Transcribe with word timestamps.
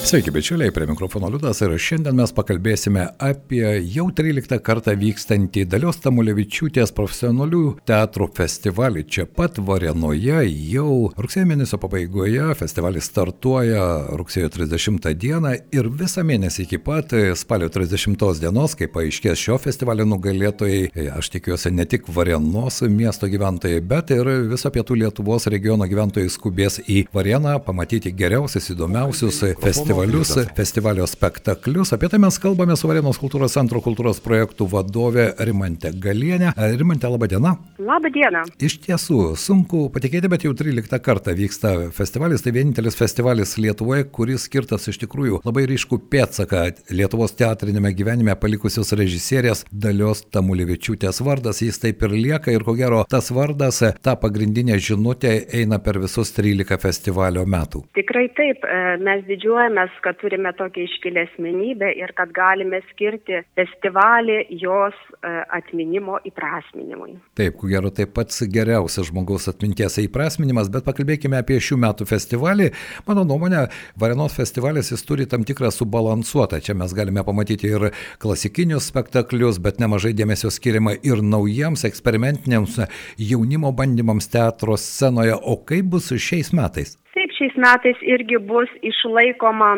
Sveiki, 0.00 0.30
bičiuliai, 0.30 0.70
prie 0.72 0.86
mikrofono 0.88 1.28
Liudas 1.28 1.58
ir 1.60 1.74
šiandien 1.76 2.16
mes 2.16 2.30
pakalbėsime 2.32 3.02
apie 3.20 3.64
jau 3.92 4.06
13 4.16 4.56
kartą 4.64 4.94
vykstantį 4.96 5.66
Dalios 5.68 5.98
Tamulevičiūtės 6.00 6.94
profesionalių 6.96 7.60
teatrų 7.86 8.30
festivalį 8.34 9.04
čia 9.04 9.26
pat 9.28 9.60
Varenoje. 9.60 10.38
Jau 10.72 11.10
rugsėjo 11.20 11.50
mėnesio 11.50 11.78
pabaigoje 11.82 12.46
festivalis 12.58 13.10
startuoja 13.12 13.82
rugsėjo 14.16 14.48
30 14.56 15.10
dieną 15.20 15.52
ir 15.76 15.90
visą 16.00 16.24
mėnesį 16.26 16.64
iki 16.64 16.80
pat 16.80 17.12
spalio 17.36 17.68
30 17.68 18.40
dienos, 18.40 18.74
kai 18.80 18.88
paaiškės 18.90 19.44
šio 19.44 19.60
festivalio 19.60 20.08
nugalėtojai, 20.08 21.12
aš 21.20 21.30
tikiuosi 21.36 21.74
ne 21.76 21.84
tik 21.84 22.08
Varenos 22.08 22.80
miesto 22.88 23.28
gyventojai, 23.30 23.84
bet 23.84 24.16
ir 24.16 24.32
viso 24.48 24.72
pietų 24.72 25.02
Lietuvos 25.04 25.46
regiono 25.52 25.86
gyventojai 25.92 26.32
skubės 26.32 26.80
į 26.88 27.04
Vareną 27.12 27.58
pamatyti 27.68 28.16
geriausius, 28.16 28.72
įdomiausius 28.72 29.44
festivalius 29.60 29.89
festivalius, 29.90 30.54
festivalio 30.56 31.06
spektaklius. 31.06 31.92
Apie 31.92 32.08
tai 32.08 32.18
mes 32.22 32.36
kalbame 32.38 32.76
su 32.78 32.88
Varenos 32.88 33.18
kultūros 33.18 33.56
centro 33.56 33.80
kultūros 33.82 34.20
projektų 34.22 34.68
vadovė 34.70 35.24
Rimante 35.48 35.90
Galienė. 35.90 36.52
Rimante, 36.78 37.08
laba 37.10 37.26
diena. 37.26 37.56
Labą 37.82 38.10
dieną. 38.14 38.44
Iš 38.62 38.76
tiesų, 38.84 39.34
sunku 39.40 39.88
patikėti, 39.90 40.30
bet 40.30 40.44
jau 40.46 40.52
13 40.54 41.00
kartą 41.02 41.34
vyksta 41.34 41.72
festivalis. 41.96 42.44
Tai 42.44 42.52
vienintelis 42.54 42.98
festivalis 42.98 43.56
Lietuvoje, 43.58 44.06
kuris 44.14 44.46
skirtas 44.46 44.86
iš 44.92 45.00
tikrųjų 45.02 45.40
labai 45.46 45.66
ryškų 45.70 45.98
pėtsaką 46.12 46.62
Lietuvos 46.94 47.34
teatrinėme 47.40 47.90
gyvenime 47.96 48.36
palikusios 48.38 48.94
režisierės 48.94 49.64
Dalios 49.72 50.22
Tamulevičiūtės 50.30 51.18
vardas. 51.26 51.64
Jis 51.66 51.82
taip 51.82 52.06
ir 52.06 52.14
lieka 52.14 52.54
ir 52.54 52.66
ko 52.66 52.76
gero 52.78 53.02
tas 53.10 53.32
vardas, 53.34 53.82
ta 54.04 54.14
pagrindinė 54.20 54.78
žinutė 54.78 55.34
eina 55.60 55.80
per 55.82 55.98
visus 56.02 56.30
13 56.36 56.78
festivalio 56.78 57.42
metų. 57.42 57.84
Tikrai 57.98 58.28
taip, 58.38 58.62
mes 59.02 59.26
didžiuojame 59.26 59.79
džiaugiamės, 59.80 60.00
kad 60.02 60.18
turime 60.20 60.52
tokią 60.52 60.84
iškilę 60.84 61.26
asmenybę 61.28 61.92
ir 61.96 62.12
kad 62.14 62.32
galime 62.32 62.80
skirti 62.90 63.42
festivalį 63.56 64.46
jos 64.60 64.94
e, 65.22 65.44
atminimo 65.50 66.18
įprasminimui. 66.24 67.18
Taip, 67.36 67.56
ko 67.56 67.68
gero, 67.68 67.90
tai 67.90 68.06
pats 68.06 68.42
geriausias 68.48 69.10
žmogaus 69.10 69.48
atminties 69.48 69.98
įprasminimas, 69.98 70.70
bet 70.70 70.84
pakalbėkime 70.84 71.38
apie 71.38 71.58
šių 71.60 71.78
metų 71.80 72.06
festivalį. 72.06 72.70
Mano 73.06 73.24
nuomonė, 73.24 73.68
Varenos 73.96 74.34
festivalis 74.36 74.90
jis 74.92 75.04
turi 75.04 75.26
tam 75.26 75.44
tikrą 75.44 75.70
subalansuotą. 75.70 76.60
Čia 76.60 76.74
mes 76.74 76.94
galime 76.94 77.24
pamatyti 77.24 77.70
ir 77.70 77.90
klasikinius 78.20 78.88
spektaklius, 78.90 79.60
bet 79.60 79.80
nemažai 79.80 80.12
dėmesio 80.14 80.50
skiriama 80.50 80.96
ir 81.02 81.22
naujiems 81.22 81.84
eksperimentiniams 81.88 82.80
jaunimo 83.18 83.72
bandymams 83.72 84.30
teatro 84.30 84.76
scenoje. 84.76 85.36
O 85.40 85.60
kaip 85.64 85.92
bus 85.94 86.10
šiais 86.10 86.52
metais? 86.56 86.96
Taip, 87.14 87.29
šiais 87.40 87.56
metais 87.56 88.00
irgi 88.04 88.38
bus 88.44 88.70
išlaikoma 88.84 89.70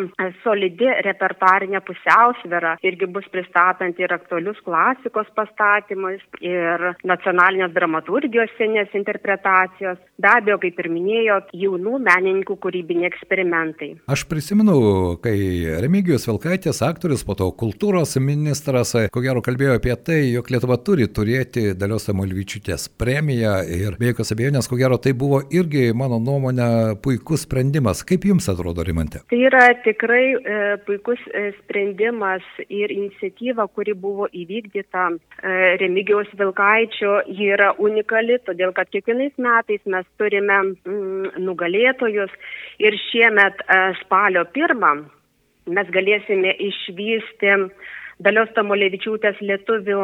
solidi 0.43 0.89
repertuarinė 1.07 1.81
pusiausvėra, 1.87 2.77
irgi 2.83 3.07
bus 3.15 3.27
pristatant 3.33 3.99
ir 4.03 4.13
aktualius 4.15 4.59
klasikos 4.67 5.31
pastatymus, 5.37 6.23
ir 6.43 6.89
nacionalinės 7.07 7.73
dramaturgijos 7.77 8.51
senės 8.59 8.91
interpretacijos, 8.99 10.01
be 10.19 10.31
abejo, 10.33 10.59
kaip 10.63 10.81
ir 10.83 10.89
minėjot, 10.93 11.53
jaunų 11.55 12.01
menininkų 12.03 12.57
kūrybiniai 12.63 13.11
eksperimentai. 13.13 13.93
Aš 14.11 14.27
prisimenu, 14.31 14.75
kai 15.23 15.37
Remigijus 15.83 16.27
Vilkaitės 16.29 16.83
aktorius, 16.87 17.25
po 17.27 17.37
to 17.39 17.51
kultūros 17.59 18.17
ministras, 18.23 18.95
ko 19.13 19.25
gero 19.25 19.45
kalbėjo 19.45 19.79
apie 19.79 19.95
tai, 20.03 20.19
jog 20.33 20.51
Lietuva 20.53 20.81
turi 20.83 21.07
turėti 21.07 21.71
Dalios 21.79 22.09
Samuelvyčiūtės 22.09 22.89
premiją 22.99 23.61
ir 23.71 23.99
be 24.01 24.11
jokios 24.11 24.35
abejonės, 24.35 24.71
ko 24.71 24.81
gero 24.81 24.99
tai 25.03 25.15
buvo 25.19 25.43
irgi, 25.55 25.91
mano 25.97 26.19
nuomonė, 26.23 26.99
puikus 27.05 27.47
sprendimas. 27.53 28.01
Kaip 28.09 28.25
Jums 28.25 28.49
atrodo, 28.49 28.85
Rimantė? 28.87 29.23
Tai 29.29 29.39
yra 29.45 29.67
tikrai 29.85 30.25
e, 30.33 30.59
puikus 30.87 31.21
e, 31.29 31.51
sprendimas 31.61 32.45
ir 32.73 32.93
iniciatyva, 32.95 33.69
kuri 33.77 33.93
buvo 33.93 34.29
įvykdyta 34.33 35.09
e, 35.13 35.55
Remigiaus 35.83 36.33
Vilkaičio, 36.39 37.19
ji 37.29 37.53
yra 37.53 37.75
unikali, 37.77 38.41
todėl 38.47 38.73
kad 38.77 38.89
kiekvienais 38.93 39.37
metais 39.37 39.85
mes 39.85 40.09
turime 40.21 40.63
mm, 40.65 41.43
nugalėtojus 41.45 42.33
ir 42.81 42.97
šiemet 43.11 43.61
e, 43.67 43.83
spalio 44.01 44.47
pirmą 44.57 44.97
mes 45.71 45.91
galėsime 45.95 46.57
išvysti 46.59 47.53
Dalios 48.23 48.51
Tamolevičiūtės 48.57 49.41
lietuvių 49.43 50.03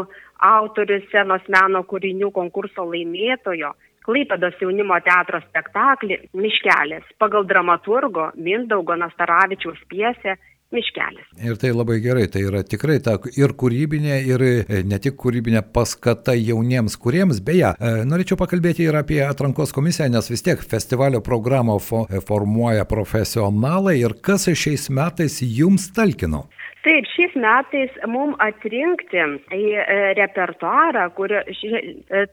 autorių 0.49 1.01
scenos 1.09 1.45
meno 1.51 1.83
kūrinių 1.87 2.31
konkurso 2.35 2.87
laimėtojo 2.87 3.73
Klaipėdos 4.09 4.57
jaunimo 4.63 4.97
teatro 5.05 5.43
spektaklį 5.51 6.17
Miškelės 6.33 7.09
pagal 7.21 7.45
dramaturgo 7.49 8.31
Mindaugo 8.41 8.97
Nastaravičiaus 8.97 9.83
piesę 9.91 10.39
miškelis. 10.73 11.27
Ir 11.45 11.57
tai 11.61 11.73
labai 11.73 11.99
gerai, 12.05 12.27
tai 12.33 12.43
yra 12.49 12.63
tikrai 12.65 12.99
ta 13.05 13.17
ir 13.41 13.55
kūrybinė, 13.61 14.19
ir 14.29 14.45
e, 14.45 14.81
ne 14.89 14.99
tik 15.03 15.17
kūrybinė 15.21 15.63
paskata 15.75 16.35
jauniems 16.37 16.97
kuriems. 17.01 17.41
Beje, 17.45 17.73
e, 17.77 17.93
norėčiau 18.09 18.39
pakalbėti 18.41 18.85
ir 18.89 18.97
apie 18.97 19.21
atrankos 19.25 19.73
komisiją, 19.77 20.11
nes 20.13 20.33
vis 20.33 20.45
tiek 20.45 20.63
festivalio 20.73 21.23
programą 21.25 21.79
formuoja 21.81 22.89
profesionalai 22.89 23.99
ir 24.03 24.17
kas 24.25 24.49
šiais 24.49 24.89
metais 24.93 25.41
jums 25.45 25.91
talkino? 25.97 26.47
Taip, 26.89 27.05
šiais 27.13 27.35
metais 27.37 27.97
mums 28.09 28.39
atrinkti 28.41 29.19
į 29.53 29.65
e, 29.77 29.97
repertuarą, 30.17 31.03
kur 31.13 31.35
e, 31.37 31.43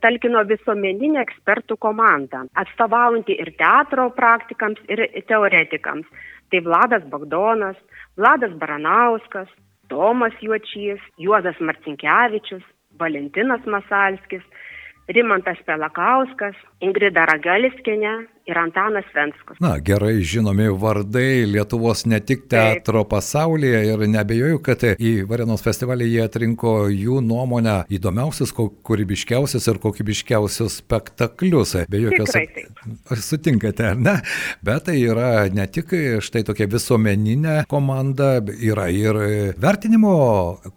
talkino 0.00 0.40
visuomeninė 0.48 1.20
ekspertų 1.20 1.76
komanda, 1.84 2.40
atstovaujanti 2.62 3.36
ir 3.36 3.50
teatro 3.60 4.06
praktikams, 4.16 4.80
ir 4.88 5.02
teoretikams. 5.28 6.08
Tai 6.48 6.62
Vladas 6.64 7.04
Bagdonas, 7.12 7.76
Vladas 8.16 8.54
Baranauskas, 8.56 9.52
Tomas 9.92 10.32
Juočys, 10.40 11.04
Juozas 11.20 11.60
Marcinkievičius, 11.60 12.64
Valentinas 12.96 13.68
Masalskis, 13.68 14.46
Rimantas 15.12 15.60
Pelakauskas, 15.68 16.56
Ingrida 16.80 17.28
Ragaliskinė, 17.28 18.14
ir 18.46 18.58
Antanas 18.58 19.06
Venskus. 19.14 19.58
Na, 19.60 19.76
gerai 19.82 20.20
žinomi 20.22 20.68
vardai 20.80 21.44
Lietuvos 21.50 22.04
ne 22.06 22.20
tik 22.20 22.46
teatro 22.50 23.02
Taip. 23.02 23.10
pasaulyje 23.10 23.82
ir 23.90 24.04
nebejoju, 24.10 24.60
kad 24.66 24.84
į 24.86 25.12
Varenos 25.28 25.64
festivalį 25.66 26.08
jie 26.12 26.22
atrinko 26.26 26.76
jų 26.92 27.20
nuomonę 27.26 27.78
įdomiausius, 27.92 28.54
kūrybiškiausius 28.56 29.66
ir 29.72 29.80
kokybiškiausius 29.82 30.80
spektaklius. 30.82 31.74
Be 31.90 32.04
jokios. 32.04 32.36
Sutinkate, 33.26 33.90
ar 33.90 33.98
ne? 33.98 34.16
Bet 34.64 34.86
tai 34.86 34.98
yra 35.02 35.48
ne 35.52 35.66
tik 35.66 35.90
štai 36.22 36.44
tokia 36.46 36.68
visuomeninė 36.70 37.64
komanda, 37.70 38.36
yra 38.62 38.86
ir 38.94 39.18
vertinimo 39.58 40.14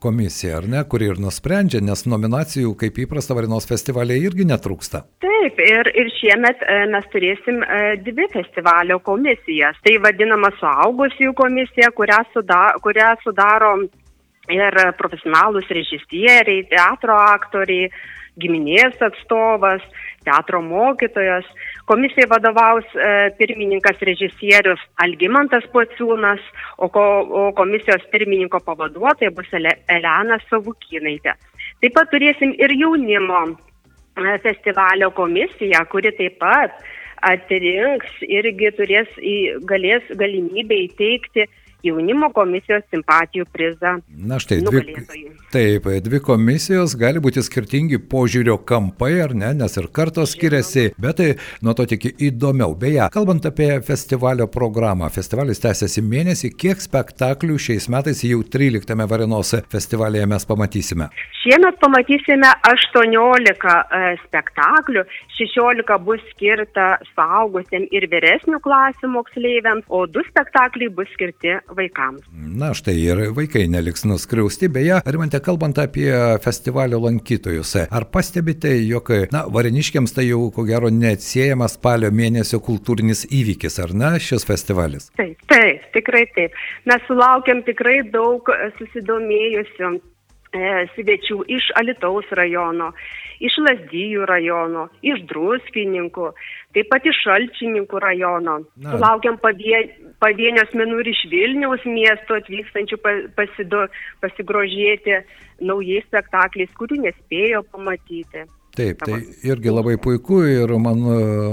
komisija, 0.01 0.59
ar 0.63 0.69
ne, 0.69 0.83
kuri 0.89 1.11
ir 1.13 1.21
nusprendžia, 1.21 1.83
nes 1.85 2.05
nominacijų, 2.09 2.73
kaip 2.79 2.97
įprasta 3.05 3.37
Varenos 3.37 3.69
festivalėje, 3.69 4.31
irgi 4.31 4.47
netrūksta. 4.49 5.03
Taip, 5.23 5.59
ir, 5.63 5.91
ir 5.99 6.09
šiemet 6.17 6.63
e, 6.65 6.79
mes 6.93 7.05
turėsim 7.13 7.58
turim 7.59 7.63
e, 7.63 7.97
dvi 7.97 8.27
festivalio 8.31 8.99
komisijas. 8.99 9.77
Tai 9.83 9.97
vadinama 10.03 10.51
suaugusiųjų 10.59 11.33
komisija, 11.35 11.91
kurią, 11.91 12.23
suda, 12.33 12.75
kurią 12.81 13.15
sudaro 13.23 13.75
ir 14.49 14.73
profesionalus 14.97 15.67
režisieriai, 15.69 16.67
teatro 16.69 17.15
aktoriai, 17.15 17.89
giminės 18.39 18.95
atstovas, 19.01 19.81
teatro 20.23 20.61
mokytojas. 20.61 21.45
Komisijai 21.85 22.27
vadovaus 22.29 22.85
e, 22.95 23.31
pirmininkas 23.37 23.99
režisierius 24.01 24.79
Algimantas 25.03 25.65
Pociūnas, 25.73 26.39
o 26.77 26.89
komisijos 26.89 28.05
pirmininko 28.11 28.59
pavaduotoja 28.65 29.31
bus 29.31 29.49
Elena 29.53 30.39
Savukinaitė. 30.49 31.35
Taip 31.81 31.93
pat 31.95 32.09
turėsim 32.11 32.55
ir 32.57 32.73
jaunimo 32.77 33.43
e, 33.49 34.37
festivalio 34.43 35.11
komisiją, 35.11 35.83
kuri 35.91 36.13
taip 36.17 36.39
pat 36.39 36.79
atrinks 37.25 38.21
irgi 38.27 38.71
turės, 38.77 39.09
galės 39.69 40.05
galimybę 40.19 40.77
įteikti 40.87 41.47
jaunimo 41.85 42.29
komisijos 42.35 42.83
simpatijų 42.91 43.47
prizą. 43.53 43.95
Na 44.09 44.39
štai, 44.41 44.59
dvi, 44.65 44.83
taip, 45.53 45.87
dvi 46.05 46.21
komisijos 46.23 46.95
gali 46.99 47.21
būti 47.23 47.43
skirtingi 47.45 48.01
požiūrio 48.11 48.57
kampai, 48.69 49.11
ar 49.23 49.35
ne, 49.37 49.53
nes 49.61 49.77
ir 49.79 49.89
kartos 49.95 50.35
skiriasi, 50.35 50.89
bet 50.99 51.19
tai 51.19 51.29
nuo 51.65 51.75
to 51.77 51.87
tik 51.89 52.09
įdomiau. 52.15 52.75
Beje, 52.79 53.07
kalbant 53.13 53.47
apie 53.49 53.71
festivalio 53.85 54.49
programą, 54.51 55.09
festivalis 55.13 55.61
tęsiasi 55.63 56.03
mėnesį, 56.05 56.53
kiek 56.59 56.83
spektaklių 56.83 57.57
šiais 57.59 57.89
metais 57.91 58.23
jau 58.27 58.41
13 58.43 59.07
Varenos 59.09 59.55
festivalėje 59.71 60.27
mes 60.29 60.47
pamatysime? 60.49 61.09
Šiemet 61.39 61.79
pamatysime 61.79 62.49
18 62.67 63.69
e, 63.95 64.11
spektaklių, 64.25 65.05
16 65.37 65.99
bus 66.03 66.23
skirta 66.33 66.89
suaugusiems 67.13 67.87
ir 67.95 68.07
vyresnių 68.11 68.59
klasių 68.63 69.11
moksleiviams, 69.13 69.87
o 69.87 70.03
du 70.07 70.23
spektakliai 70.27 70.91
bus 70.93 71.07
skirti 71.15 71.55
vaikams. 71.77 72.25
Na 72.33 72.71
štai 72.77 72.95
ir 72.99 73.21
vaikai 73.37 73.65
neliks 73.71 74.05
nuskriausti, 74.09 74.69
beje, 74.73 74.99
ar 74.99 75.19
man 75.21 75.31
te 75.33 75.41
kalbant 75.43 75.79
apie 75.81 76.09
festivalio 76.43 77.01
lankytojus, 77.03 77.75
ar 77.89 78.07
pastebite, 78.13 78.71
jog, 78.87 79.11
na, 79.33 79.45
vareniškiams 79.53 80.15
tai 80.15 80.29
jau 80.29 80.49
ko 80.55 80.65
gero 80.67 80.91
neatsiejamas 80.93 81.77
spalio 81.79 82.11
mėnesio 82.15 82.61
kultūrinis 82.65 83.25
įvykis, 83.29 83.79
ar 83.83 83.95
ne, 83.97 84.13
šis 84.23 84.47
festivalis? 84.49 85.09
Taip, 85.19 85.39
taip, 85.51 85.85
tikrai 85.95 86.25
taip. 86.35 86.55
Mes 86.89 87.03
sulaukiam 87.07 87.63
tikrai 87.67 88.01
daug 88.13 88.49
susidomėjusių 88.77 89.95
e, 89.95 90.69
svečių 90.95 91.41
iš 91.57 91.71
Alitaus 91.79 92.29
rajono, 92.37 92.91
iš 93.39 93.55
Lasdyjų 93.63 94.27
rajono, 94.29 94.87
iš 95.05 95.23
Druskininkų, 95.29 96.31
taip 96.75 96.89
pat 96.91 97.05
iš 97.07 97.21
Šalčininkų 97.25 98.01
rajono. 98.03 98.59
Sulaukiam 98.83 99.39
pavie, 99.41 99.85
pavienio 100.23 100.63
asmenų 100.67 101.01
ir 101.03 101.11
iš 101.13 101.25
Vilniaus 101.31 101.85
miesto 101.87 102.37
atvykstančių 102.39 102.99
pasido, 103.37 103.85
pasigrožėti 104.23 105.19
naujais 105.65 106.07
spektakliais, 106.07 106.71
kurių 106.79 107.01
nespėjo 107.07 107.63
pamatyti. 107.73 108.45
Taip, 108.79 109.01
tai 109.03 109.19
irgi 109.43 109.73
labai 109.73 109.97
puiku 109.99 110.39
ir 110.47 110.71
man, 110.79 111.01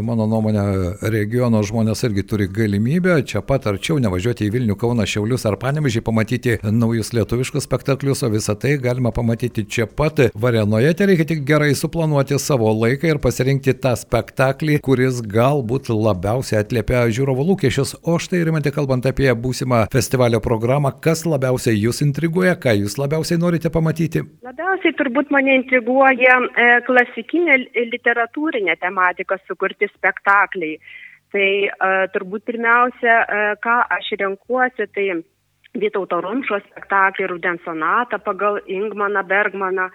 mano 0.06 0.26
nuomonė, 0.30 0.62
regiono 1.10 1.62
žmonės 1.66 2.04
irgi 2.06 2.22
turi 2.30 2.46
galimybę 2.46 3.16
čia 3.26 3.42
pat 3.42 3.66
arčiau 3.66 3.98
nevažiuoti 4.02 4.46
į 4.46 4.52
Vilnių, 4.54 4.76
Kauną, 4.78 5.06
Šiaulius 5.10 5.46
ar 5.48 5.56
Panevežį, 5.60 6.02
pamatyti 6.06 6.56
naujus 6.62 7.10
lietuviškus 7.16 7.66
spektaklius, 7.66 8.22
o 8.22 8.30
visą 8.30 8.54
tai 8.58 8.76
galima 8.82 9.10
pamatyti 9.14 9.66
čia 9.66 9.88
pat 9.90 10.28
Varenoje. 10.38 10.92
Tai 10.94 11.08
reikia 11.10 11.26
tik 11.32 11.42
gerai 11.48 11.72
suplanuoti 11.74 12.38
savo 12.42 12.70
laiką 12.70 13.10
ir 13.10 13.20
pasirinkti 13.22 13.74
tą 13.82 13.96
spektaklį, 13.98 14.78
kuris 14.86 15.18
galbūt 15.26 15.90
labiausiai 15.90 16.62
atliepia 16.62 17.02
žiūrovo 17.10 17.46
lūkesčius. 17.50 17.96
O 18.06 18.20
štai 18.22 18.44
rimantė 18.46 18.70
kalbant 18.76 19.08
apie 19.10 19.28
būsimą 19.34 19.86
festivalio 19.92 20.40
programą, 20.44 20.94
kas 21.02 21.26
labiausiai 21.26 21.74
jūs 21.80 22.04
intriguoja, 22.06 22.54
ką 22.60 22.76
jūs 22.84 22.98
labiausiai 23.02 23.42
norite 23.42 23.72
pamatyti? 23.74 24.22
Labiausiai 24.46 24.94
turbūt 25.00 25.34
mane 25.34 25.58
intriguoja 25.62 26.38
e, 26.46 26.68
klasikinė 26.86 27.15
klasikinė 27.16 27.56
literatūrinė 27.92 28.76
tematika 28.80 29.38
sukurti 29.46 29.88
spektakliai. 29.88 30.78
Tai 31.32 31.48
uh, 31.66 32.06
turbūt 32.12 32.44
pirmiausia, 32.46 33.24
uh, 33.24 33.56
ką 33.60 33.86
aš 33.90 34.12
renkuosi, 34.20 34.86
tai 34.94 35.22
Vytauto 35.76 36.20
Rumšo 36.22 36.60
spektaklį 36.70 37.26
Rudens 37.28 37.60
sonatą 37.64 38.18
pagal 38.18 38.60
Ingmaną 38.66 39.22
Bergmaną, 39.28 39.90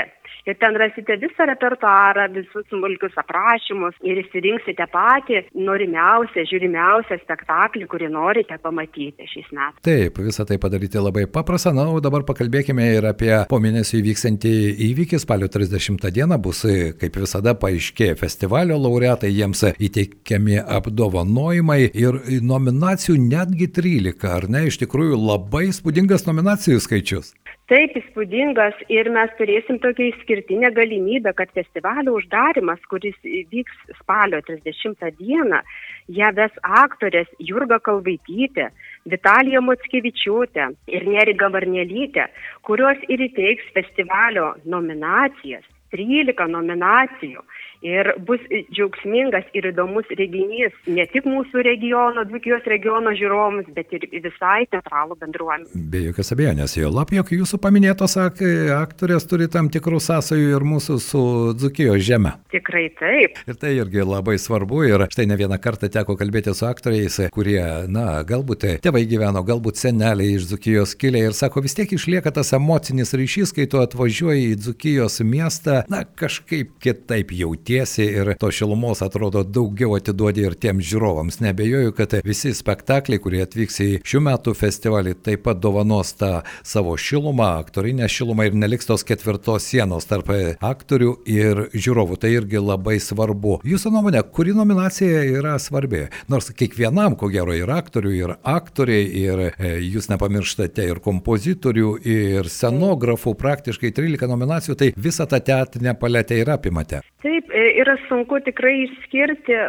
ir 0.49 0.57
ten 0.61 0.77
rasite 0.81 1.17
visą 1.21 1.47
repertuarą, 1.49 2.29
visus 2.33 2.65
smulkius 2.71 3.17
aprašymus 3.21 3.97
ir 4.07 4.21
įsirinksite 4.23 4.87
patį 4.93 5.43
norimiausią, 5.59 6.45
žiūrimiausią 6.49 7.19
spektaklį, 7.25 7.85
kurį 7.91 8.09
norite 8.15 8.57
pamatyti 8.63 9.29
šiais 9.29 9.51
metais. 9.53 9.83
Taip, 9.85 10.21
visą 10.25 10.47
tai 10.49 10.59
padaryti 10.63 11.03
labai 11.03 11.27
paprasta. 11.33 11.75
Na, 11.77 11.89
o 11.93 12.01
dabar 12.05 12.25
pakalbėkime 12.29 12.87
ir 12.97 13.09
apie 13.11 13.33
po 13.51 13.61
mėnesio 13.63 13.99
įvyksantį 14.01 14.55
įvykį. 14.89 15.17
Spalio 15.23 15.51
30 15.53 16.09
dieną 16.15 16.37
bus, 16.43 16.65
kaip 17.01 17.21
visada, 17.21 17.55
paaiškėję 17.59 18.17
festivalio 18.21 18.79
laureatai, 18.81 19.31
jiems 19.35 19.65
įteikiami 19.75 20.57
apdovanojimai 20.79 21.81
ir 21.93 22.23
nominacijų 22.47 23.19
netgi 23.27 23.69
13, 23.75 24.29
ar 24.33 24.49
ne? 24.53 24.61
Iš 24.71 24.81
tikrųjų 24.85 25.19
labai 25.19 25.48
spūdingas 25.49 26.27
nominacijų 26.27 26.81
skaičius. 26.81 27.35
Taip, 27.69 27.93
įspūdingas 27.97 28.75
ir 28.89 29.11
mes 29.13 29.31
turėsim 29.37 29.79
tokią 29.79 30.07
išskirtinę 30.09 30.71
galimybę, 30.73 31.35
kad 31.37 31.51
festivalio 31.53 32.15
uždarimas, 32.17 32.81
kuris 32.89 33.15
vyks 33.25 33.77
spalio 34.01 34.41
30 34.41 35.05
dieną, 35.19 35.61
ją 36.09 36.31
ves 36.33 36.53
aktorės 36.63 37.29
Jurga 37.39 37.79
Kalvaitytė, 37.79 38.71
Vitalija 39.05 39.61
Motskevičiūtė 39.61 40.71
ir 40.89 41.09
Neriga 41.09 41.51
Varnelytė, 41.53 42.29
kurios 42.63 42.97
ir 43.09 43.21
įteiks 43.29 43.69
festivalio 43.77 44.55
nominacijas, 44.65 45.65
13 45.93 46.49
nominacijų 46.49 47.45
ir 47.85 48.11
bus 48.27 48.43
džiaugsmingas 48.75 49.47
ir 49.57 49.69
įdomus 49.71 50.09
reginys 50.19 50.75
ne 50.91 51.05
tik 51.13 51.27
mūsų 51.29 51.63
regiono, 51.67 52.25
Dzukijos 52.29 52.67
regiono 52.71 53.13
žiūrovams, 53.17 53.71
bet 53.77 53.93
ir 53.95 54.07
visai 54.25 54.67
teatralų 54.73 55.19
bendruomenė. 55.21 55.83
Be 55.93 56.03
jokios 56.09 56.33
abejonės, 56.35 56.77
jo 56.79 56.91
lab, 56.93 57.13
jog 57.15 57.31
jūsų 57.33 57.61
paminėtos 57.63 58.17
aktorės 58.19 59.29
turi 59.31 59.49
tam 59.53 59.71
tikrų 59.73 60.01
sąsajų 60.03 60.57
ir 60.57 60.67
mūsų 60.67 60.99
su 61.03 61.23
Dzukijos 61.59 62.03
žeme. 62.09 62.35
Tikrai 62.53 62.89
taip. 62.99 63.39
Ir 63.49 63.61
tai 63.61 63.75
irgi 63.79 64.05
labai 64.07 64.39
svarbu 64.43 64.83
ir 64.89 65.07
štai 65.13 65.29
ne 65.31 65.39
vieną 65.39 65.61
kartą 65.63 65.91
teko 65.93 66.19
kalbėti 66.19 66.55
su 66.57 66.67
aktoriais, 66.69 67.21
kurie, 67.35 67.61
na, 67.91 68.23
galbūt 68.27 68.67
tėvai 68.85 69.05
gyveno, 69.09 69.45
galbūt 69.47 69.81
seneliai 69.81 70.35
iš 70.37 70.51
Dzukijos 70.51 70.97
kilė 70.99 71.29
ir 71.29 71.39
sako, 71.39 71.63
vis 71.67 71.77
tiek 71.79 71.93
išlieka 71.95 72.33
tas 72.35 72.53
emocinis 72.57 73.15
ryšys, 73.17 73.55
kai 73.55 73.69
tu 73.71 73.83
atvažiuoji 73.83 74.53
į 74.53 74.59
Dzukijos 74.65 75.21
miestą, 75.23 75.83
na, 75.93 76.05
kažkaip 76.19 76.75
kitaip 76.83 77.35
jauti 77.37 77.68
jautiesi 77.69 78.03
ir 78.03 78.35
to 78.39 78.51
šilumos 78.51 79.03
atrodo 79.03 79.43
daugiau 79.45 79.97
atiduodi 79.97 80.45
ir 80.47 80.55
tiems 80.55 80.87
žiūrovams. 80.89 81.41
Nebejoju, 81.45 81.93
kad 81.93 82.15
visi 82.25 82.55
spektakliai, 82.55 83.21
kurie 83.21 83.43
atvyks 83.45 83.81
į 83.81 83.89
šių 84.09 84.21
metų 84.25 84.55
festivalį, 84.57 85.15
taip 85.23 85.45
pat 85.45 85.61
dovanos 85.61 86.15
tą 86.17 86.43
savo 86.65 86.97
šilumą, 86.97 87.59
aktorinę 87.61 88.09
šilumą 88.09 88.49
ir 88.49 88.57
neliks 88.57 88.89
tos 88.89 89.05
ketvirtos 89.05 89.67
sienos 89.69 90.09
tarp 90.09 90.31
aktorių 90.61 91.13
ir 91.29 91.69
žiūrovų. 91.75 92.19
Tai 92.23 92.31
irgi 92.33 92.61
labai 92.63 92.99
svarbu. 93.01 93.61
Jūsų 93.69 93.93
nuomonė, 93.93 94.23
kuri 94.33 94.55
nominacija 94.57 95.25
yra 95.29 95.59
svarbi? 95.61 96.07
Nors 96.29 96.51
kiekvienam, 96.57 97.17
ko 97.21 97.29
gero, 97.33 97.55
ir 97.57 97.69
aktorių, 97.73 98.15
ir 98.17 98.35
aktoriai, 98.43 99.05
ir 99.25 99.45
e, 99.49 99.75
jūs 99.85 100.09
nepamirštate 100.13 100.89
ir 100.89 101.03
kompozitorių, 101.05 101.95
ir 102.09 102.49
scenografų, 102.49 103.37
praktiškai 103.39 103.93
13 103.97 104.29
nominacijų, 104.31 104.79
tai 104.79 104.93
visą 104.97 105.29
tą 105.29 105.41
teatrinę 105.45 105.97
paletę 106.01 106.39
ir 106.41 106.53
apimate. 106.57 107.03
Taip, 107.19 107.49
E, 107.51 107.63
yra 107.83 107.97
sunku 108.07 108.39
tikrai 108.47 108.85
išskirti 108.85 109.55
e, 109.57 109.63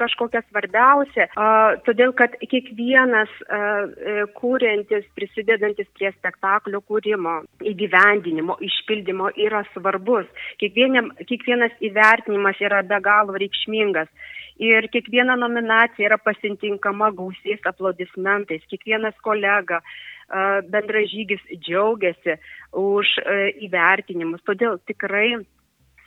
kažkokią 0.00 0.40
svarbiausią, 0.46 1.26
todėl 1.84 2.14
kad 2.16 2.32
kiekvienas 2.40 3.32
e, 3.44 3.58
kūrintis, 4.38 5.04
prisidedantis 5.18 5.90
prie 5.98 6.08
spektaklio 6.14 6.80
kūrimo, 6.88 7.34
įgyvendinimo, 7.68 8.56
išpildymo 8.64 9.28
yra 9.44 9.60
svarbus. 9.74 10.30
Kiekvienam, 10.62 11.10
kiekvienas 11.28 11.74
įvertinimas 11.84 12.62
yra 12.64 12.80
be 12.80 13.00
galo 13.04 13.36
reikšmingas. 13.42 14.08
Ir 14.56 14.88
kiekviena 14.88 15.36
nominacija 15.36 16.08
yra 16.08 16.16
pasitinkama 16.16 17.10
gausiais 17.18 17.60
aplodismentais. 17.68 18.64
Kiekvienas 18.72 19.18
kolega, 19.20 19.82
bendražygis 20.72 21.44
džiaugiasi 21.60 22.38
už 22.72 23.12
įvertinimus. 23.68 24.40
Todėl 24.48 24.80
tikrai 24.88 25.34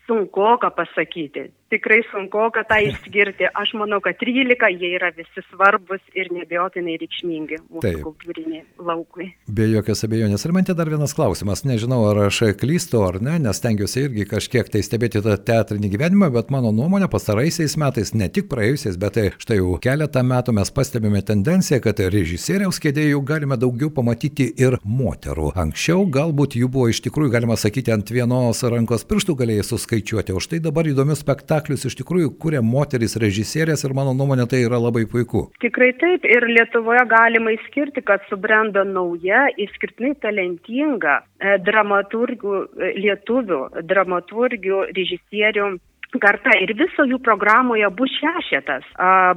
sunku 0.10 0.50
ką 0.60 0.74
pasakyti 0.75 1.50
tikrai 1.70 2.01
sunku 2.12 2.38
tą 2.70 2.78
išskirti. 2.89 3.50
Aš 3.54 3.74
manau, 3.80 4.01
kad 4.01 4.18
13 4.22 4.70
jie 4.80 4.94
yra 4.98 5.12
visi 5.16 5.44
svarbus 5.50 6.01
ir 6.18 6.32
nebejotinai 6.34 6.98
reikšmingi 7.01 7.62
mūsų 7.68 7.84
Taip. 7.86 8.01
kultūriniai 8.06 8.63
laukui. 8.89 9.30
Be 9.48 9.70
jokios 9.70 10.04
abejonės. 10.08 10.46
Ir 10.46 10.56
man 10.56 10.68
te 10.68 10.75
dar 10.78 10.89
vienas 10.89 11.13
klausimas. 11.18 11.63
Nežinau, 11.68 12.01
ar 12.10 12.25
aš 12.28 12.42
klystu 12.60 13.04
ar 13.06 13.20
ne, 13.24 13.38
nes 13.44 13.62
tengiuosi 13.63 14.08
irgi 14.08 14.28
kažkiek 14.30 14.70
tai 14.72 14.84
stebėti 14.86 15.22
tą 15.25 15.36
teatrinį 15.50 15.92
gyvenimą, 15.94 16.32
bet 16.34 16.54
mano 16.54 16.72
nuomonė 16.75 17.10
pastaraisiais 17.12 17.78
metais, 17.82 18.13
ne 18.18 18.30
tik 18.34 18.50
praėjusiais, 18.51 18.98
bet 19.00 19.18
tai 19.18 19.28
štai 19.38 19.60
jau 19.60 19.78
keletą 19.82 20.24
metų 20.25 20.56
mes 20.60 20.74
pastebime 20.74 21.22
tendenciją, 21.25 21.82
kad 21.84 22.01
režisieriaus 22.01 22.82
kėdėjų 22.82 23.22
galime 23.28 23.60
daugiau 23.60 23.92
pamatyti 23.94 24.50
ir 24.58 24.80
moterų. 24.84 25.54
Anksčiau 25.60 26.06
galbūt 26.10 26.58
jų 26.60 26.72
buvo 26.72 26.89
iš 26.89 27.04
tikrųjų, 27.06 27.34
galima 27.36 27.60
sakyti, 27.60 27.94
ant 27.94 28.10
vienos 28.13 28.63
rankos 28.63 29.06
pirštų 29.10 29.38
galėjai 29.44 29.68
suskaičiuoti, 29.70 29.99
o 30.36 30.41
štai 30.44 30.60
dabar 30.63 30.88
įdomius 30.88 31.24
spektaklius 31.24 31.86
iš 31.89 31.98
tikrųjų 32.00 32.32
kuria 32.41 32.62
moteris 32.65 33.18
režisierės 33.20 33.84
ir 33.86 33.96
mano 33.98 34.13
nuomonė 34.18 34.48
tai 34.50 34.63
yra 34.65 34.79
labai 34.82 35.06
puiku. 35.10 35.48
Tikrai 35.63 35.91
taip 36.01 36.25
ir 36.27 36.48
Lietuvoje 36.50 37.03
galima 37.10 37.53
išskirti, 37.56 38.03
kad 38.06 38.24
subrendo 38.29 38.84
nauja, 38.88 39.48
išskirtinai 39.58 40.15
talentinga 40.24 41.20
e, 41.20 41.58
dramaturgių, 41.65 42.56
e, 42.79 42.94
lietuvių 43.03 43.62
dramaturgių, 43.89 44.82
režisierių 44.96 45.70
karta 46.18 46.56
ir 46.58 46.74
viso 46.74 47.06
jų 47.06 47.20
programoje 47.22 47.89
bus 47.94 48.12
šešetas. 48.18 48.88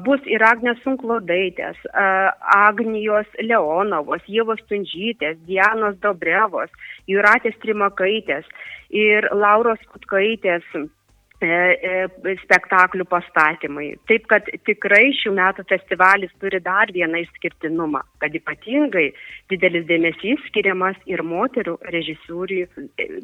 Bus 0.07 0.25
ir 0.31 0.45
Agnės 0.47 0.81
Sunklodaitės, 0.85 1.77
Agnijos 2.57 3.29
Leonovos, 3.43 4.25
Jėvos 4.27 4.63
Tunžytės, 4.71 5.37
Dianos 5.49 5.99
Dobrevos, 6.01 6.73
Juratės 7.11 7.59
Trimakaitės 7.61 8.49
ir 8.89 9.29
Lauros 9.37 9.83
Kutkaitės 9.93 10.65
spektaklių 12.45 13.07
pastatymai. 13.11 13.89
Taip 14.11 14.27
kad 14.31 14.47
tikrai 14.67 15.11
šių 15.19 15.35
metų 15.37 15.67
festivalis 15.71 16.33
turi 16.43 16.61
dar 16.63 16.93
vieną 16.95 17.23
išskirtinumą, 17.25 18.03
kad 18.23 18.35
ypatingai 18.39 19.11
didelis 19.53 19.87
dėmesys 19.89 20.41
skiriamas 20.49 20.97
ir 21.11 21.23
moterų, 21.27 21.77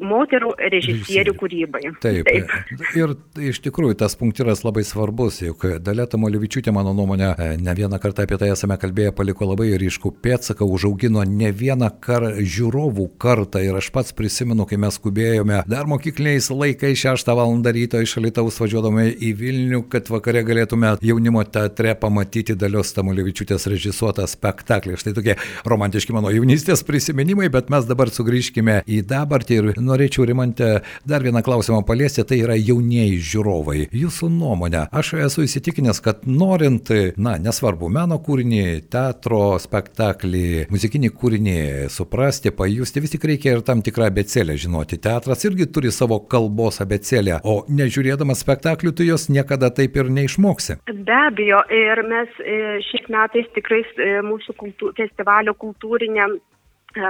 moterų 0.03 0.53
režisierių 0.75 1.35
kūrybai. 1.39 1.83
Taip. 2.03 2.29
Taip. 2.29 2.53
Ir 2.97 3.15
iš 3.49 3.61
tikrųjų 3.65 3.97
tas 3.99 4.15
punktyras 4.19 4.63
labai 4.65 4.83
svarbus, 4.87 5.41
juk 5.43 5.65
Daleta 5.83 6.19
Molivičiūtė, 6.19 6.73
mano 6.75 6.93
nuomonė, 6.97 7.29
e, 7.33 7.49
ne 7.61 7.75
vieną 7.75 7.99
kartą 8.01 8.25
apie 8.25 8.37
tai 8.41 8.51
esame 8.53 8.77
kalbėję, 8.81 9.13
paliko 9.17 9.47
labai 9.49 9.71
ryškų 9.79 10.13
pėdsaką, 10.23 10.67
užaugino 10.67 11.23
ne 11.27 11.51
vieną 11.55 11.91
kar 12.03 12.25
žiūrovų 12.39 13.09
kartą 13.21 13.63
ir 13.65 13.79
aš 13.79 13.91
pats 13.95 14.15
prisimenu, 14.15 14.67
kai 14.69 14.79
mes 14.81 14.99
skubėjome 14.99 15.63
dar 15.69 15.89
mokykliniais 15.89 16.51
laikais 16.53 17.05
6 17.05 17.33
val. 17.37 17.57
ryto 17.69 18.01
iš 18.01 18.08
Alitaus 18.17 18.57
važiuodami 18.59 19.05
į 19.13 19.29
Vilnių, 19.37 19.83
kad 19.91 20.09
vakare 20.09 20.41
galėtume 20.47 20.95
jaunimo 21.05 21.43
teatre 21.45 21.93
pamatyti 21.99 22.55
Dalios 22.59 22.91
Tamulevičiūtės 22.97 23.67
režisuotą 23.69 24.25
spektaklį. 24.27 24.97
Štai 24.99 25.13
tokie 25.17 25.35
romantiški 25.69 26.15
mano 26.15 26.31
jaunystės 26.33 26.83
prisiminimai, 26.87 27.51
bet 27.53 27.69
mes 27.73 27.85
dabar 27.89 28.11
sugrįžkime 28.13 28.79
į 28.89 29.01
dabartį 29.09 29.59
ir 29.59 29.69
norėčiau 29.77 30.25
Rimante 30.29 30.69
dar 31.07 31.23
vieną 31.25 31.43
klausimą 31.45 31.83
paliesti, 31.87 32.25
tai 32.27 32.41
yra 32.43 32.57
jaunieji 32.57 33.21
žiūrovai. 33.31 33.85
Jūsų 33.95 34.31
nuomonė, 34.33 34.87
aš 34.91 35.13
esu 35.27 35.45
įsitikinęs, 35.45 36.01
kad 36.05 36.25
norint, 36.27 36.91
na, 37.17 37.37
nesvarbu, 37.41 37.91
meno 37.93 38.19
kūrinį, 38.25 38.65
teatro 38.91 39.55
spektaklį, 39.61 40.67
muzikinį 40.73 41.13
kūrinį 41.15 41.57
suprasti, 41.93 42.51
pajusti, 42.55 43.05
vis 43.05 43.15
tik 43.15 43.29
reikia 43.31 43.55
ir 43.55 43.65
tam 43.67 43.83
tikrą 43.85 44.09
abecelę 44.09 44.57
žinoti. 44.59 44.99
Teatras 45.01 45.45
irgi 45.47 45.69
turi 45.71 45.93
savo 45.95 46.19
kalbos 46.29 46.81
abecelę, 46.83 47.39
o 47.43 47.61
nežiūrėti 47.69 47.98
žiūrėdamas 47.99 48.43
spektaklių, 48.43 48.93
tu 48.95 49.07
jos 49.07 49.27
niekada 49.29 49.69
taip 49.75 49.97
ir 49.99 50.11
neišmoksi. 50.13 50.79
Be 50.87 51.17
abejo, 51.27 51.63
ir 51.73 52.03
mes 52.07 52.39
e, 52.39 52.79
šiais 52.87 53.09
metais 53.11 53.49
tikrai 53.55 53.83
e, 53.83 54.13
mūsų 54.25 54.55
kultū, 54.59 54.93
festivalio 54.97 55.53
kultūrinė 55.59 56.23
e, 56.29 56.37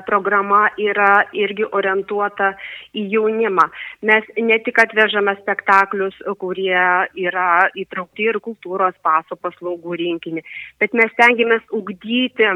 programa 0.07 0.65
yra 0.81 1.27
irgi 1.37 1.67
orientuota 1.69 2.55
į 2.97 3.05
jaunimą. 3.13 3.69
Mes 4.09 4.25
ne 4.41 4.57
tik 4.65 4.81
atvežame 4.81 5.37
spektaklius, 5.43 6.17
kurie 6.41 6.81
yra 7.21 7.69
įtraukti 7.77 8.31
ir 8.31 8.41
kultūros 8.41 8.97
paso 9.05 9.37
paslaugų 9.37 10.01
rinkinį, 10.01 10.45
bet 10.81 10.97
mes 10.97 11.13
tengiamės 11.21 11.63
ugdyti 11.69 12.49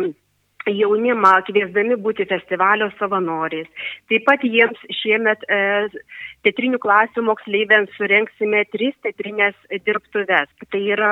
jaunimą 0.71 1.33
kviesdami 1.47 1.97
būti 1.99 2.27
festivalio 2.29 2.89
savanoriais. 2.99 3.67
Taip 4.11 4.23
pat 4.27 4.45
jiems 4.47 4.79
šiemet 5.01 5.43
e, 5.49 5.89
teatrinių 6.43 6.79
klasių 6.83 7.23
moksleiviams 7.27 7.91
surenksime 7.97 8.63
tris 8.73 8.95
teatrinės 9.05 9.55
dirbtuves. 9.85 10.51
Tai 10.71 10.81
yra 10.95 11.11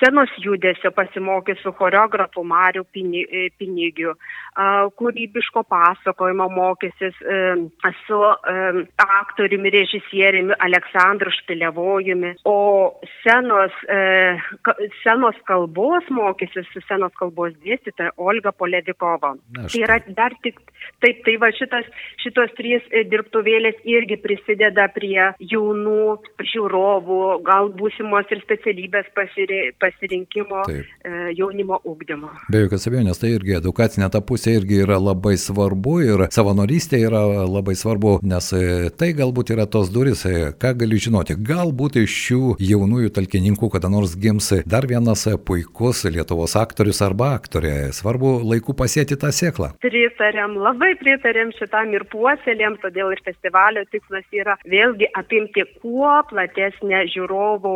senos 0.00 0.32
judesio 0.42 0.92
pasimokysiu 0.96 1.74
choreografų 1.78 2.44
Mariu 2.48 2.84
e, 2.84 3.48
Pinigiu, 3.58 4.14
kūrybiško 4.98 5.64
pasakojimo 5.68 6.48
mokysis 6.52 7.16
e, 7.20 7.40
su 8.06 8.20
e, 8.20 8.84
aktoriumi, 9.04 9.72
režisieriumi 9.76 10.56
Aleksandru 10.58 11.32
Špilevojumi, 11.38 12.34
o 12.44 12.58
senos, 13.22 13.72
senos 15.02 15.38
kalbos 15.48 16.08
mokysis 16.10 16.68
su 16.72 16.82
senos 16.88 17.12
kalbos 17.18 17.54
dėstytoja 17.64 18.12
Olga 18.16 18.52
Poledikova. 18.82 19.36
Tai 19.54 19.80
yra 19.80 19.98
dar 20.16 20.34
tik, 20.42 20.58
taip, 21.00 21.22
tai 21.24 21.36
va 21.40 21.50
šitas, 21.54 21.86
šitos 22.22 22.52
trys 22.58 22.82
dirbtuvėlės 23.10 23.78
irgi 23.84 24.16
prisideda 24.22 24.88
prie 24.94 25.30
jaunų 25.38 26.18
žiūrovų, 26.52 27.20
gal 27.46 27.70
būsimos 27.78 28.26
ir 28.30 28.42
specialybės 28.42 29.06
pasirinkimo 29.14 30.64
Taip. 30.66 30.86
E, 31.04 31.32
jaunimo 31.38 31.78
ūkdymo. 31.84 32.30
Be 32.50 32.64
jokios 32.64 32.86
abejonės, 32.88 33.20
tai 33.22 33.32
irgi 33.36 33.56
edukacinė 33.58 34.10
ta 34.12 34.20
pusė 34.20 34.56
irgi 34.58 34.82
yra 34.84 34.98
labai 35.00 35.36
svarbu 35.38 35.96
ir 36.02 36.26
savanorystė 36.34 37.02
yra 37.06 37.22
labai 37.46 37.76
svarbu, 37.78 38.18
nes 38.26 38.52
e, 38.56 38.90
tai 38.90 39.12
galbūt 39.18 39.54
yra 39.54 39.66
tos 39.70 39.92
duris, 39.94 40.24
e, 40.26 40.52
ką 40.58 40.74
gali 40.82 41.00
žinoti. 41.02 41.38
Galbūt 41.38 42.00
iš 42.02 42.18
šių 42.26 42.56
jaunųjų 42.62 43.14
talkininkų 43.14 43.70
kada 43.76 43.90
nors 43.92 44.16
gims 44.18 44.52
dar 44.66 44.86
vienas 44.90 45.26
puikus 45.46 46.04
Lietuvos 46.12 46.56
aktorius 46.58 47.02
arba 47.04 47.32
aktorė. 47.38 47.92
Svarbu 47.94 48.34
laiku 48.46 48.71
pasėti 48.78 49.18
tą 49.20 49.32
sėklą. 49.34 49.72
Pritarėm, 49.82 50.56
labai 50.62 50.92
pritarėm 51.00 51.52
šitam 51.58 51.92
ir 51.96 52.06
puoselėm, 52.12 52.78
todėl 52.82 53.12
ir 53.14 53.22
festivalio 53.26 53.84
tikslas 53.92 54.26
yra 54.34 54.56
vėlgi 54.68 55.08
apimti 55.18 55.64
kuo 55.82 56.14
platesnę 56.30 57.04
žiūrovų 57.12 57.74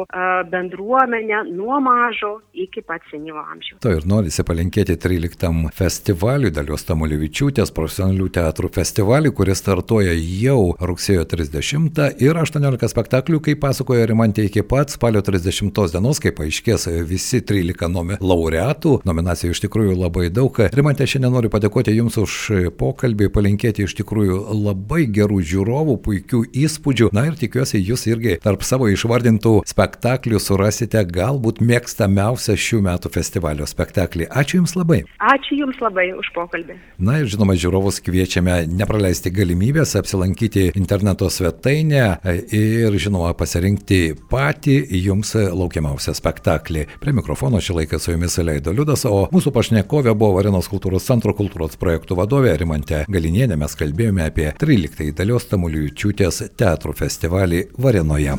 bendruomenę 0.53 1.43
nuo 1.51 1.81
mažo 1.85 2.37
iki 2.57 2.83
pat 2.87 3.05
senyvo 3.11 3.43
amžiaus. 3.43 3.81
To 3.85 3.93
ir 3.93 4.07
norisi 4.09 4.45
palinkėti 4.47 4.97
13 5.01 5.73
festivaliui 5.77 6.53
Dalios 6.55 6.87
Tamulevičiūtės 6.89 7.73
profesionalių 7.77 8.29
teatrų 8.39 8.71
festivaliui, 8.77 9.35
kuris 9.37 9.61
startuoja 9.63 10.15
jau 10.17 10.73
rugsėjo 10.81 11.27
30 11.29 12.23
ir 12.23 12.41
18 12.41 12.91
spektaklių, 12.93 13.41
kaip 13.45 13.61
pasakojo 13.65 14.07
Rimantė 14.09 14.47
iki 14.49 14.65
pat 14.67 14.93
spalio 14.95 15.23
30 15.25 15.93
dienos, 15.93 16.21
kai 16.23 16.33
paaiškės 16.37 16.89
visi 17.09 17.43
13 17.43 17.91
nomi 17.93 18.19
laureatų. 18.21 19.01
Nominacijų 19.07 19.55
iš 19.55 19.63
tikrųjų 19.67 19.97
labai 19.99 20.29
daug. 20.31 20.57
Rimantė, 20.57 20.86
šiandien 20.95 21.33
noriu 21.35 21.51
padėkoti 21.51 21.95
Jums 21.97 22.17
už 22.21 22.33
pokalbį, 22.79 23.27
palinkėti 23.35 23.83
iš 23.87 23.97
tikrųjų 23.99 24.37
labai 24.55 25.07
gerų 25.11 25.41
žiūrovų, 25.43 25.97
puikių 26.05 26.43
įspūdžių. 26.63 27.09
Na 27.17 27.27
ir 27.27 27.35
tikiuosi, 27.41 27.81
jūs 27.83 28.07
irgi 28.07 28.37
tarp 28.45 28.63
savo 28.63 28.87
išvardintų 28.93 29.65
spektaklių 29.67 30.39
surasite 30.43 31.03
galbūt 31.03 31.59
mėgstamiausią 31.67 32.55
šių 32.55 32.81
metų 32.87 33.11
festivalio 33.17 33.67
spektaklį. 33.67 34.29
Ačiū 34.31 34.61
Jums 34.61 34.77
labai. 34.79 35.01
Ačiū 35.19 35.59
Jums 35.65 35.81
labai 35.83 36.13
už 36.15 36.31
pokalbį. 36.37 36.79
Na 37.03 37.19
ir 37.23 37.31
žinoma, 37.33 37.57
žiūrovus 37.59 37.99
kviečiame 38.07 38.63
nepraleisti 38.71 39.33
galimybės 39.35 39.97
apsilankyti 39.99 40.69
interneto 40.79 41.27
svetainę 41.33 42.21
ir 42.55 42.95
žinoma 43.01 43.33
pasirinkti 43.39 44.15
patį 44.31 44.79
Jums 45.03 45.35
laukiamiausią 45.35 46.15
spektaklį. 46.15 46.87
Prie 47.03 47.17
mikrofono 47.17 47.59
šį 47.59 47.81
laiką 47.81 47.99
su 47.99 48.15
Jumis 48.15 48.39
leido 48.39 48.75
Liudas, 48.77 49.03
o 49.09 49.27
mūsų 49.35 49.51
pašnekovė 49.57 50.15
buvo 50.15 50.37
Varenos 50.39 50.69
kultūros 50.77 51.07
centro 51.09 51.33
kultūros 51.37 51.79
projektų 51.81 52.19
vadovė 52.21 52.53
Rimantė 52.61 53.05
Galinienė. 53.09 53.57
Mes 53.57 53.77
kalbėjome 53.79 54.27
apie 54.27 54.51
13 54.61 55.15
dalios 55.17 55.49
Tamuliučiūtės 55.49 56.43
teatrų 56.61 56.93
festivalį 56.99 57.63
Varenoje. 57.81 58.37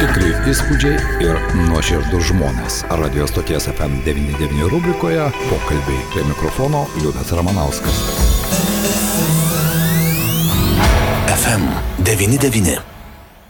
Tikri 0.00 0.32
įspūdžiai 0.52 1.24
ir 1.24 1.40
nuoširdus 1.70 2.28
žmonės. 2.30 2.82
Radio 3.00 3.28
stoties 3.30 3.68
FM99 3.72 4.68
rubrikoje 4.72 5.26
pokalbiai 5.48 6.06
prie 6.12 6.28
mikrofono 6.28 6.86
Liudas 7.00 7.32
Ramanauskas. 7.36 8.04
FM99 11.40 12.99